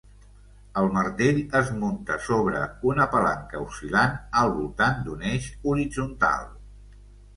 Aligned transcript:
El 0.79 0.87
martell 0.95 1.41
es 1.59 1.67
munta 1.81 2.17
sobre 2.29 2.63
una 2.93 3.07
palanca 3.13 3.61
oscil·lant 3.67 4.17
al 4.45 4.53
voltant 4.59 5.07
d'un 5.11 5.25
eix 5.35 5.51
horitzontal. 5.75 6.53